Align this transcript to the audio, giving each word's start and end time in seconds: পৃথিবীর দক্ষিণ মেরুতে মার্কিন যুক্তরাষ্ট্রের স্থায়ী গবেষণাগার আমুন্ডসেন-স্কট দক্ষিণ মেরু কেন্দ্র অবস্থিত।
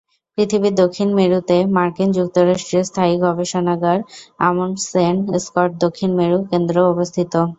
পৃথিবীর 0.37 0.73
দক্ষিণ 0.75 1.09
মেরুতে 1.17 1.57
মার্কিন 1.75 2.09
যুক্তরাষ্ট্রের 2.11 2.87
স্থায়ী 2.89 3.15
গবেষণাগার 3.25 3.97
আমুন্ডসেন-স্কট 4.39 5.69
দক্ষিণ 5.83 6.11
মেরু 6.19 6.37
কেন্দ্র 6.51 6.75
অবস্থিত। 6.93 7.33